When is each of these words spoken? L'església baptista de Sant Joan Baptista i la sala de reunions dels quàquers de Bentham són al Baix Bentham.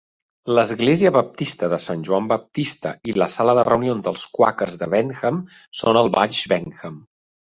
L'església 0.57 1.09
baptista 1.15 1.67
de 1.73 1.77
Sant 1.83 2.05
Joan 2.07 2.29
Baptista 2.31 2.93
i 3.11 3.15
la 3.23 3.27
sala 3.33 3.55
de 3.59 3.67
reunions 3.69 4.03
dels 4.09 4.23
quàquers 4.39 4.77
de 4.85 4.89
Bentham 4.95 5.37
són 5.83 6.01
al 6.01 6.13
Baix 6.19 6.41
Bentham. 6.55 6.99